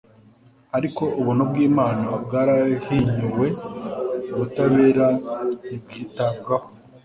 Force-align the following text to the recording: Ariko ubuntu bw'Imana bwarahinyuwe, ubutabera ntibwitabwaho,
Ariko 0.77 1.03
ubuntu 1.19 1.43
bw'Imana 1.49 2.07
bwarahinyuwe, 2.23 3.47
ubutabera 4.31 5.07
ntibwitabwaho, 5.63 6.67